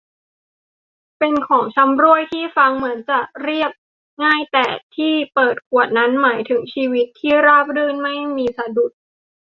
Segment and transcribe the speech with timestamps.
[1.19, 3.71] เป็นของชำร่วยที่ฟังเหมือนจะเรียบ
[4.23, 8.91] ง่าย แต่ที่เปิดขวดนั้นหมายถึงชีวิตที่ราบรื่นไม่มีสะดุด